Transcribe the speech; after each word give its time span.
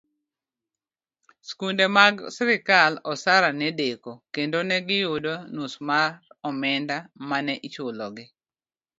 Skunde 1.47 1.85
mag 1.97 2.15
sirikal, 2.35 2.93
osara 3.11 3.49
gi 3.53 3.57
nedeko, 3.61 4.11
kendo 4.33 4.59
negiyudo 4.69 5.33
nus 5.55 5.73
mar 5.87 6.09
omenda 6.49 6.97
mane 7.29 7.53
ichulo 7.67 8.07
gi. 8.15 8.25